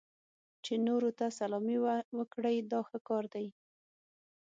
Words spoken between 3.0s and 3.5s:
کار دی.